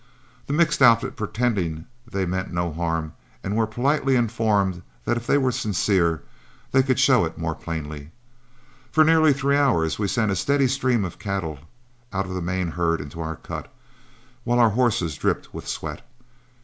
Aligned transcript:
The 0.47 0.53
mixed 0.53 0.81
outfit 0.81 1.15
pretended 1.15 1.85
they 2.11 2.25
meant 2.25 2.51
no 2.51 2.73
harm, 2.73 3.13
and 3.43 3.55
were 3.55 3.67
politely 3.67 4.15
informed 4.15 4.81
that 5.05 5.15
if 5.15 5.27
they 5.27 5.37
were 5.37 5.51
sincere, 5.51 6.23
they 6.71 6.81
could 6.81 6.97
show 6.99 7.23
it 7.23 7.37
more 7.37 7.53
plainly. 7.53 8.09
For 8.91 9.03
nearly 9.03 9.31
three 9.31 9.57
hours 9.57 9.99
we 9.99 10.07
sent 10.07 10.31
a 10.31 10.35
steady 10.35 10.67
stream 10.67 11.05
of 11.05 11.19
cattle 11.19 11.59
out 12.11 12.25
of 12.25 12.33
the 12.33 12.41
main 12.41 12.69
herd 12.69 12.99
into 12.99 13.21
our 13.21 13.35
cut, 13.35 13.71
while 14.43 14.57
our 14.59 14.71
horses 14.71 15.17
dripped 15.17 15.53
with 15.53 15.67
sweat. 15.67 16.01